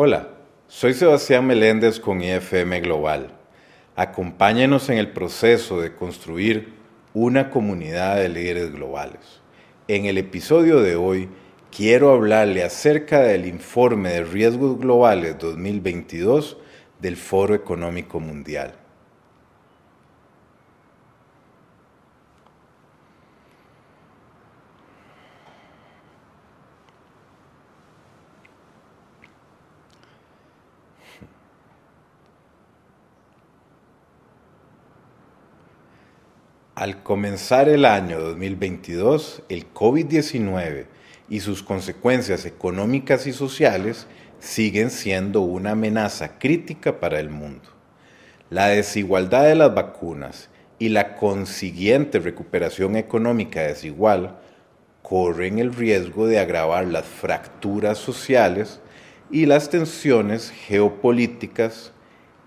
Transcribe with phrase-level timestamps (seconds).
[0.00, 0.28] Hola,
[0.68, 3.32] soy Sebastián Meléndez con IFM Global.
[3.96, 6.74] Acompáñenos en el proceso de construir
[7.14, 9.40] una comunidad de líderes globales.
[9.88, 11.28] En el episodio de hoy
[11.76, 16.58] quiero hablarle acerca del informe de riesgos globales 2022
[17.00, 18.74] del Foro Económico Mundial.
[36.78, 40.86] Al comenzar el año 2022, el COVID-19
[41.28, 44.06] y sus consecuencias económicas y sociales
[44.38, 47.68] siguen siendo una amenaza crítica para el mundo.
[48.48, 54.38] La desigualdad de las vacunas y la consiguiente recuperación económica desigual
[55.02, 58.80] corren el riesgo de agravar las fracturas sociales
[59.32, 61.92] y las tensiones geopolíticas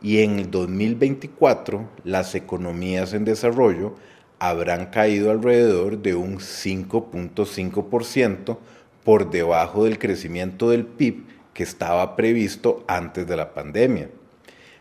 [0.01, 3.95] y en el 2024 las economías en desarrollo
[4.41, 8.57] habrán caído alrededor de un 5.5%
[9.03, 14.09] por debajo del crecimiento del PIB que estaba previsto antes de la pandemia,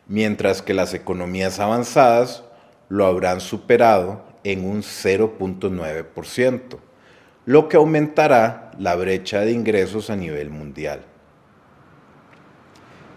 [0.08, 2.42] mientras que las economías avanzadas
[2.88, 6.78] lo habrán superado en un 0.9%,
[7.44, 11.02] lo que aumentará la brecha de ingresos a nivel mundial.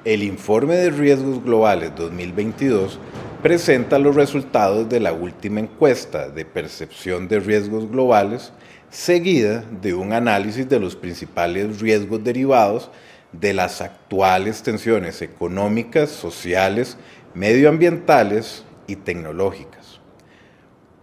[0.03, 2.99] El informe de riesgos globales 2022
[3.44, 8.53] presenta los resultados de la última encuesta de percepción de riesgos globales,
[8.89, 12.89] seguida de un análisis de los principales riesgos derivados
[13.33, 16.97] de las actuales tensiones económicas, sociales,
[17.33, 19.99] medioambientales y tecnológicas.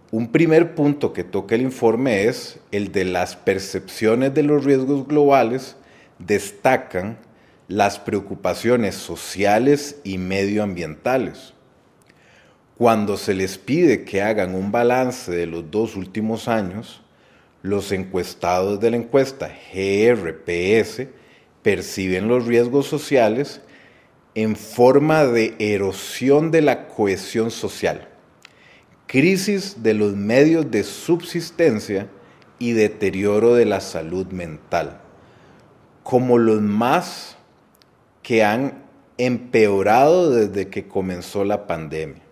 [0.09, 5.07] Un primer punto que toca el informe es el de las percepciones de los riesgos
[5.07, 5.75] globales
[6.17, 7.19] destacan
[7.67, 11.53] las preocupaciones sociales y medioambientales
[12.81, 17.03] cuando se les pide que hagan un balance de los dos últimos años,
[17.61, 21.03] los encuestados de la encuesta GRPS
[21.61, 23.61] perciben los riesgos sociales
[24.33, 28.09] en forma de erosión de la cohesión social,
[29.05, 32.07] crisis de los medios de subsistencia
[32.57, 35.01] y deterioro de la salud mental,
[36.01, 37.37] como los más
[38.23, 38.85] que han
[39.19, 42.30] empeorado desde que comenzó la pandemia.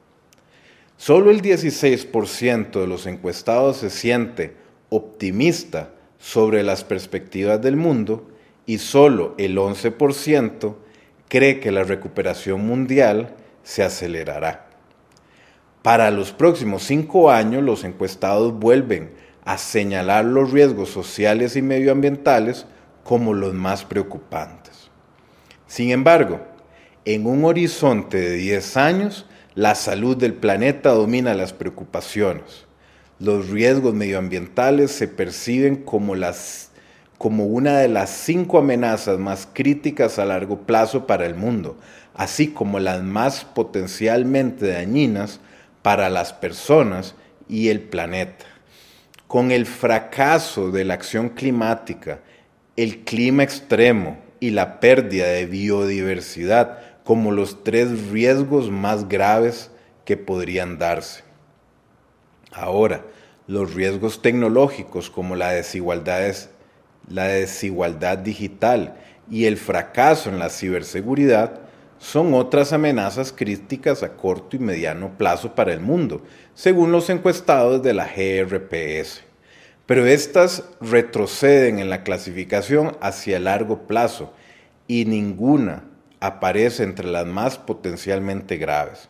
[1.00, 4.56] Solo el 16% de los encuestados se siente
[4.90, 8.28] optimista sobre las perspectivas del mundo
[8.66, 10.76] y solo el 11%
[11.30, 13.34] cree que la recuperación mundial
[13.64, 14.68] se acelerará.
[15.84, 19.12] Para los próximos cinco años, los encuestados vuelven
[19.46, 22.66] a señalar los riesgos sociales y medioambientales
[23.06, 24.92] como los más preocupantes.
[25.66, 26.42] Sin embargo,
[27.06, 29.26] en un horizonte de 10 años,
[29.60, 32.66] la salud del planeta domina las preocupaciones.
[33.20, 36.72] Los riesgos medioambientales se perciben como, las,
[37.18, 41.78] como una de las cinco amenazas más críticas a largo plazo para el mundo,
[42.14, 45.42] así como las más potencialmente dañinas
[45.82, 47.16] para las personas
[47.50, 48.46] y el planeta.
[49.28, 52.22] Con el fracaso de la acción climática,
[52.78, 59.72] el clima extremo y la pérdida de biodiversidad como los tres riesgos más graves
[60.06, 61.24] que podrían darse.
[62.52, 63.04] Ahora,
[63.48, 66.36] los riesgos tecnológicos como la desigualdad,
[67.08, 68.96] la desigualdad digital
[69.28, 71.62] y el fracaso en la ciberseguridad
[71.98, 76.22] son otras amenazas críticas a corto y mediano plazo para el mundo,
[76.54, 79.24] según los encuestados de la GRPS.
[79.88, 84.32] Pero estas retroceden en la clasificación hacia largo plazo
[84.88, 85.89] y ninguna
[86.20, 89.10] aparece entre las más potencialmente graves,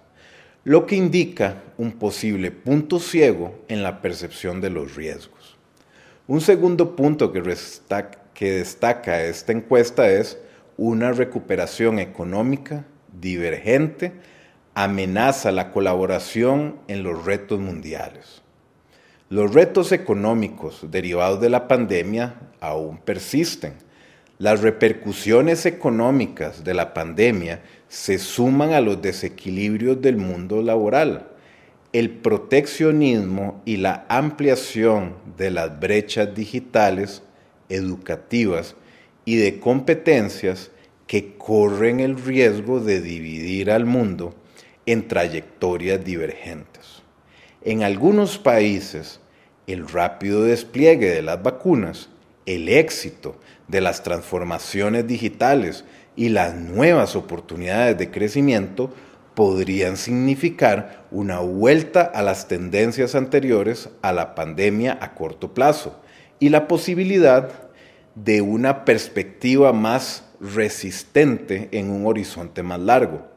[0.63, 5.57] lo que indica un posible punto ciego en la percepción de los riesgos.
[6.27, 10.37] Un segundo punto que, destaca esta encuesta es
[10.77, 12.85] una recuperación económica
[13.19, 14.13] divergente
[14.75, 18.41] amenaza la colaboración en los retos mundiales.
[19.29, 23.73] Los retos económicos derivados de la pandemia aún persisten
[24.39, 31.27] las repercusiones económicas de la pandemia se suman a los desequilibrios del mundo laboral,
[31.91, 37.21] el proteccionismo y la ampliación de las brechas digitales,
[37.67, 38.75] educativas
[39.25, 40.71] y de competencias
[41.05, 44.35] que corren el riesgo de dividir al mundo
[44.85, 47.01] en trayectorias divergentes.
[47.61, 49.19] En algunos países,
[49.67, 52.09] el rápido despliegue de las vacunas,
[52.49, 53.35] el éxito
[53.67, 55.85] de las transformaciones digitales
[56.15, 58.91] y las nuevas oportunidades de crecimiento
[59.35, 66.01] podrían significar una vuelta a las tendencias anteriores a la pandemia a corto plazo
[66.39, 67.51] y la posibilidad
[68.15, 73.27] de una perspectiva más resistente en un horizonte más largo.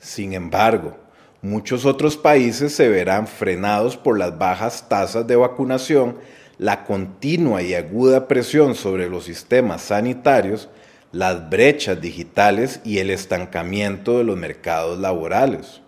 [0.00, 0.96] Sin embargo,
[1.42, 6.16] muchos otros países se verán frenados por las bajas tasas de vacunación,
[6.62, 10.68] la continua y aguda presión sobre los sistemas sanitarios,
[11.10, 15.80] las brechas digitales y el estancamiento de los mercados laborales.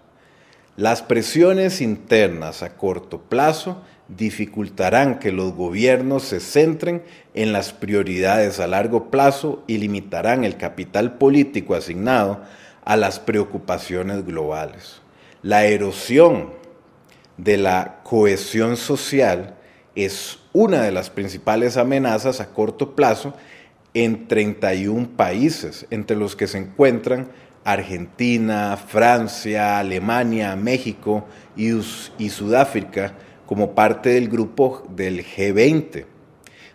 [0.77, 7.05] Las presiones internas a corto plazo dificultarán que los gobiernos se centren
[7.35, 12.41] en las prioridades a largo plazo y limitarán el capital político asignado
[12.85, 15.03] a las preocupaciones globales.
[15.41, 16.51] La erosión
[17.37, 19.54] de la cohesión social
[19.95, 23.35] es una de las principales amenazas a corto plazo
[23.95, 27.29] en 31 países, entre los que se encuentran
[27.65, 31.27] Argentina, Francia, Alemania, México
[31.57, 31.71] y,
[32.29, 33.15] Sudáfrica
[33.47, 36.05] como parte del grupo del G20.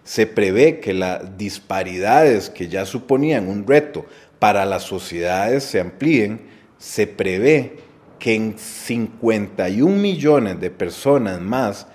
[0.03, 4.05] Se prevé que las disparidades que ya suponían un reto
[4.39, 6.41] para las sociedades se amplíen,
[6.79, 7.77] se prevé
[8.17, 11.85] que en 51 millones de personas más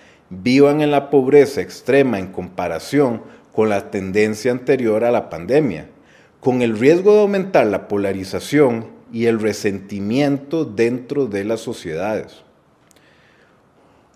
[0.42, 3.22] vivan en la pobreza extrema en comparación
[3.52, 5.88] con la tendencia anterior a la pandemia,
[6.40, 12.42] con el riesgo de aumentar la polarización y el resentimiento dentro de las sociedades.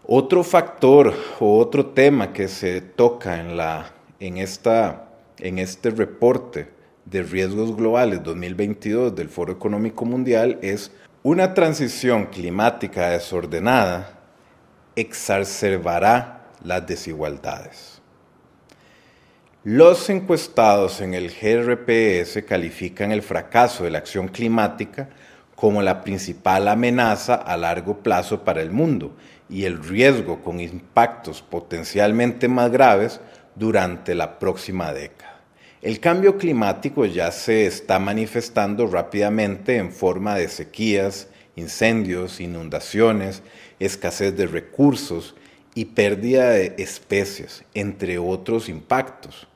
[0.04, 6.68] Otro factor o otro tema que se toca en, la, en, esta, en este reporte
[7.04, 10.90] de riesgos globales 2022 del Foro Económico Mundial es
[11.22, 14.17] una transición climática desordenada
[15.00, 18.02] exacerbará las desigualdades.
[19.64, 25.08] Los encuestados en el GRPS califican el fracaso de la acción climática
[25.54, 29.16] como la principal amenaza a largo plazo para el mundo
[29.50, 33.20] y el riesgo con impactos potencialmente más graves
[33.56, 35.40] durante la próxima década.
[35.82, 41.28] El cambio climático ya se está manifestando rápidamente en forma de sequías,
[41.58, 43.42] incendios, inundaciones,
[43.78, 45.34] escasez de recursos
[45.74, 49.46] y pérdida de especies, entre otros impactos.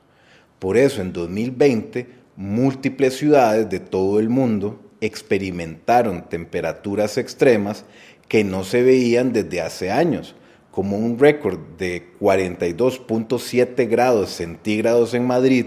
[0.59, 7.85] Por eso en 2020 múltiples ciudades de todo el mundo experimentaron temperaturas extremas
[8.27, 10.35] que no se veían desde hace años,
[10.71, 15.65] como un récord de 42.7 grados centígrados en Madrid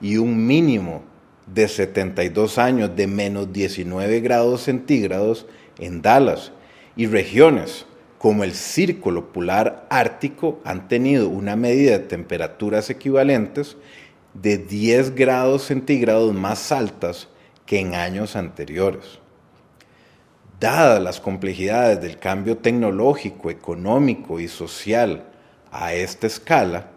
[0.00, 1.02] y un mínimo
[1.46, 5.46] de 72 años de menos 19 grados centígrados
[5.78, 6.52] en Dallas,
[6.96, 7.86] y regiones
[8.18, 13.76] como el Círculo Polar Ártico han tenido una medida de temperaturas equivalentes
[14.34, 17.28] de 10 grados centígrados más altas
[17.66, 19.20] que en años anteriores.
[20.58, 25.24] Dadas las complejidades del cambio tecnológico, económico y social
[25.70, 26.90] a esta escala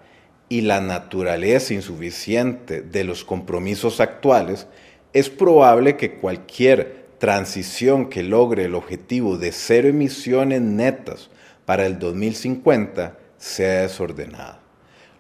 [0.49, 4.67] y la naturaleza insuficiente de los compromisos actuales,
[5.13, 11.29] es probable que cualquier transición que logre el objetivo de cero emisiones netas
[11.65, 14.59] para el 2050 sea desordenada.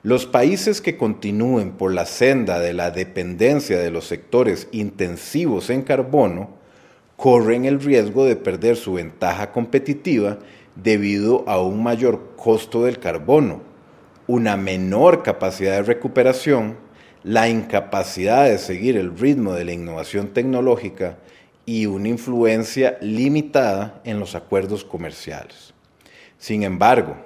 [0.01, 5.81] Los países que continúen por la senda de la dependencia de los sectores intensivos en
[5.81, 6.51] carbono
[7.17, 10.39] corren el riesgo de perder su ventaja competitiva
[10.75, 13.61] debido a un mayor costo del carbono,
[14.29, 16.77] una menor capacidad de recuperación,
[17.23, 21.17] la incapacidad de seguir el ritmo de la innovación tecnológica
[21.65, 25.73] y una influencia limitada en los acuerdos comerciales.
[26.37, 27.17] Sin embargo,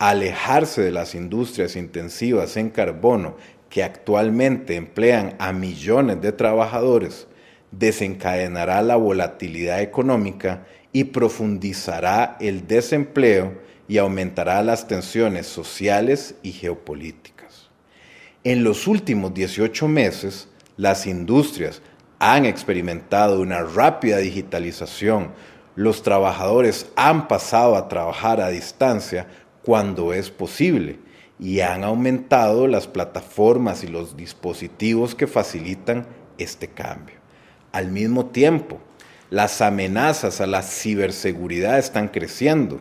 [0.00, 3.36] alejarse de las industrias intensivas en carbono
[3.70, 7.28] que actualmente emplean a millones de trabajadores
[7.70, 13.52] desencadenará la volatilidad económica y profundizará el desempleo
[13.88, 17.70] y aumentará las tensiones sociales y geopolíticas.
[18.42, 21.82] En los últimos 18 meses, las industrias
[22.18, 25.32] han experimentado una rápida digitalización,
[25.76, 29.26] los trabajadores han pasado a trabajar a distancia
[29.62, 30.98] cuando es posible
[31.38, 36.06] y han aumentado las plataformas y los dispositivos que facilitan
[36.38, 37.16] este cambio.
[37.72, 38.78] Al mismo tiempo,
[39.30, 42.80] las amenazas a la ciberseguridad están creciendo.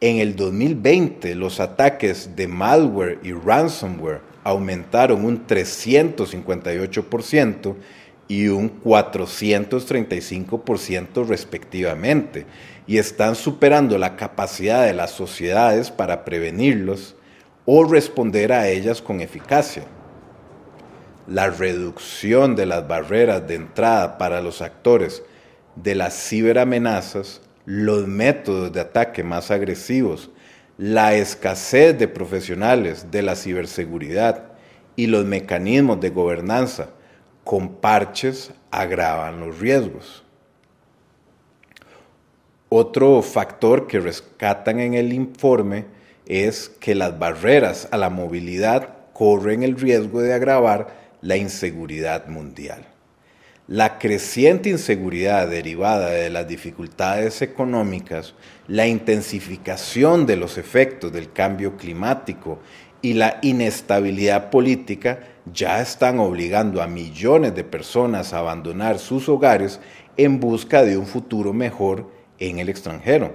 [0.00, 7.74] En el 2020, los ataques de malware y ransomware aumentaron un 358%
[8.28, 12.44] y un 435% respectivamente,
[12.86, 17.16] y están superando la capacidad de las sociedades para prevenirlos
[17.64, 19.84] o responder a ellas con eficacia.
[21.26, 25.24] la reducción de las barreras de entrada para los actores
[25.74, 30.30] de las ciberamenazas, los métodos de ataque más agresivos,
[30.78, 34.52] la escasez de profesionales de la ciberseguridad
[34.94, 36.90] y los mecanismos de gobernanza
[37.44, 40.22] con parches agravan los riesgos.
[42.68, 45.86] Otro factor que rescatan en el informe
[46.26, 50.88] es que las barreras a la movilidad corren el riesgo de agravar
[51.20, 52.95] la inseguridad mundial.
[53.68, 58.34] La creciente inseguridad derivada de las dificultades económicas,
[58.68, 62.60] la intensificación de los efectos del cambio climático
[63.02, 65.18] y la inestabilidad política
[65.52, 69.80] ya están obligando a millones de personas a abandonar sus hogares
[70.16, 72.08] en busca de un futuro mejor
[72.38, 73.34] en el extranjero.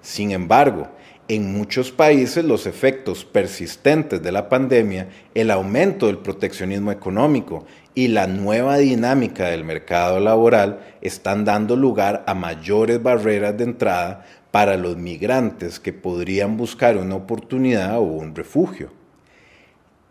[0.00, 0.86] Sin embargo,
[1.28, 8.08] en muchos países los efectos persistentes de la pandemia, el aumento del proteccionismo económico y
[8.08, 14.76] la nueva dinámica del mercado laboral están dando lugar a mayores barreras de entrada para
[14.76, 18.92] los migrantes que podrían buscar una oportunidad o un refugio.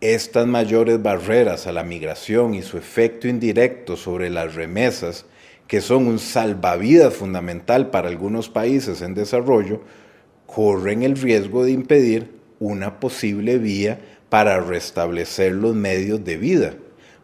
[0.01, 5.25] Estas mayores barreras a la migración y su efecto indirecto sobre las remesas,
[5.67, 9.81] que son un salvavidas fundamental para algunos países en desarrollo,
[10.45, 13.99] corren el riesgo de impedir una posible vía
[14.29, 16.73] para restablecer los medios de vida,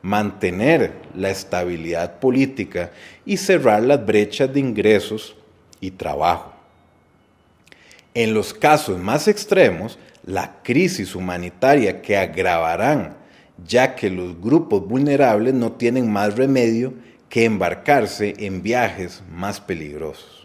[0.01, 2.91] mantener la estabilidad política
[3.25, 5.35] y cerrar las brechas de ingresos
[5.79, 6.53] y trabajo.
[8.13, 13.15] En los casos más extremos, la crisis humanitaria que agravarán,
[13.65, 16.93] ya que los grupos vulnerables no tienen más remedio
[17.29, 20.40] que embarcarse en viajes más peligrosos.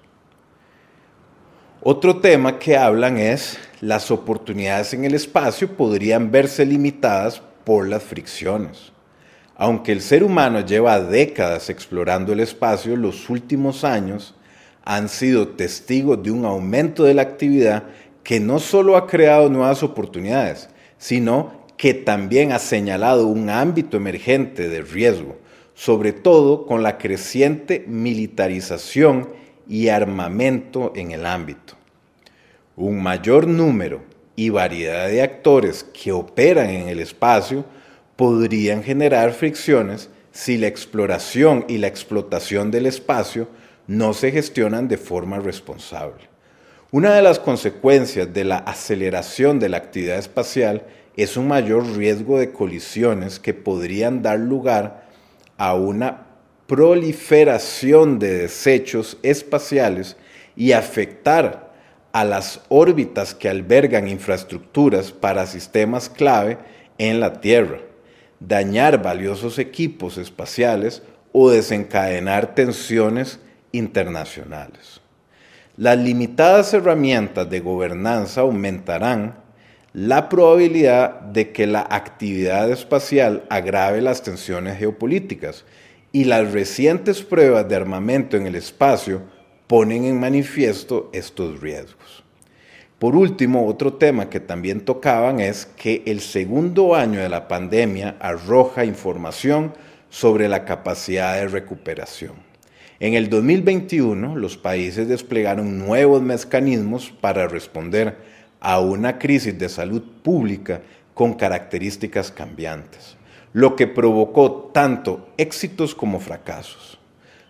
[1.88, 8.02] Otro tema que hablan es las oportunidades en el espacio podrían verse limitadas por las
[8.02, 8.90] fricciones.
[9.54, 14.34] Aunque el ser humano lleva décadas explorando el espacio, los últimos años
[14.82, 17.84] han sido testigos de un aumento de la actividad
[18.24, 24.68] que no solo ha creado nuevas oportunidades, sino que también ha señalado un ámbito emergente
[24.68, 25.36] de riesgo,
[25.74, 29.28] sobre todo con la creciente militarización
[29.68, 31.75] y armamento en el ámbito.
[32.76, 34.02] Un mayor número
[34.36, 37.64] y variedad de actores que operan en el espacio
[38.16, 43.48] podrían generar fricciones si la exploración y la explotación del espacio
[43.86, 46.28] no se gestionan de forma responsable.
[46.90, 50.84] Una de las consecuencias de la aceleración de la actividad espacial
[51.16, 55.06] es un mayor riesgo de colisiones que podrían dar lugar
[55.56, 56.26] a una
[56.66, 60.18] proliferación de desechos espaciales
[60.56, 61.65] y afectar
[62.16, 66.56] a las órbitas que albergan infraestructuras para sistemas clave
[66.96, 67.80] en la Tierra,
[68.40, 73.38] dañar valiosos equipos espaciales o desencadenar tensiones
[73.70, 75.02] internacionales.
[75.76, 79.36] Las limitadas herramientas de gobernanza aumentarán
[79.92, 85.66] la probabilidad de que la actividad espacial agrave las tensiones geopolíticas
[86.12, 89.35] y las recientes pruebas de armamento en el espacio
[89.66, 92.24] ponen en manifiesto estos riesgos.
[92.98, 98.16] Por último, otro tema que también tocaban es que el segundo año de la pandemia
[98.20, 99.74] arroja información
[100.08, 102.32] sobre la capacidad de recuperación.
[102.98, 108.16] En el 2021, los países desplegaron nuevos mecanismos para responder
[108.60, 110.80] a una crisis de salud pública
[111.12, 113.16] con características cambiantes,
[113.52, 116.98] lo que provocó tanto éxitos como fracasos.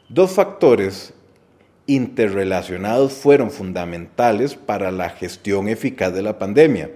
[0.09, 1.15] Dos factores
[1.87, 6.91] interrelacionados fueron fundamentales para la gestión eficaz de la pandemia.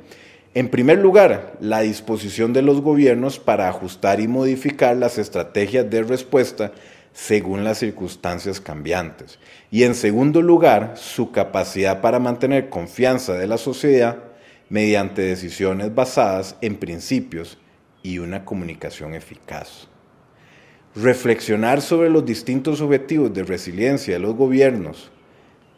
[0.53, 6.03] En primer lugar, la disposición de los gobiernos para ajustar y modificar las estrategias de
[6.03, 6.73] respuesta
[7.13, 9.39] según las circunstancias cambiantes.
[9.71, 14.19] Y en segundo lugar, su capacidad para mantener confianza de la sociedad
[14.69, 17.59] mediante decisiones basadas en principios
[18.03, 19.90] y una comunicación eficaz.
[20.97, 25.13] Reflexionar sobre los distintos objetivos de resiliencia de los gobiernos,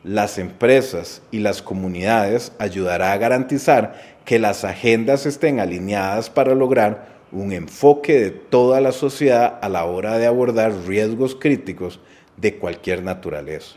[0.04, 7.21] las empresas y las comunidades ayudará a garantizar que las agendas estén alineadas para lograr
[7.31, 12.00] un enfoque de toda la sociedad a la hora de abordar riesgos críticos
[12.38, 13.76] de cualquier naturaleza.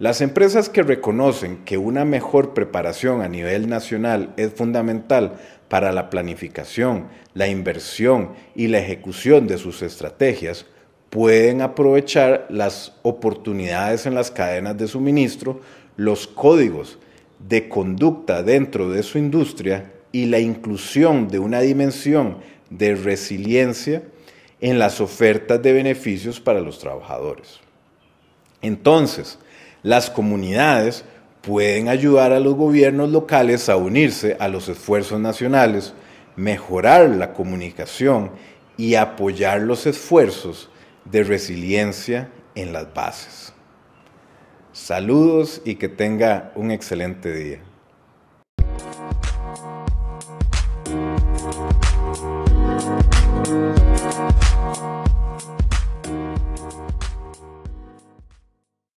[0.00, 6.10] Las empresas que reconocen que una mejor preparación a nivel nacional es fundamental para la
[6.10, 10.66] planificación, la inversión y la ejecución de sus estrategias,
[11.10, 15.60] pueden aprovechar las oportunidades en las cadenas de suministro,
[15.96, 16.98] los códigos
[17.38, 22.38] de conducta dentro de su industria y la inclusión de una dimensión
[22.70, 24.02] de resiliencia
[24.60, 27.60] en las ofertas de beneficios para los trabajadores.
[28.62, 29.38] Entonces,
[29.82, 31.04] las comunidades
[31.46, 35.94] pueden ayudar a los gobiernos locales a unirse a los esfuerzos nacionales,
[36.34, 38.32] mejorar la comunicación
[38.76, 40.68] y apoyar los esfuerzos
[41.04, 43.52] de resiliencia en las bases.
[44.72, 47.60] Saludos y que tenga un excelente día.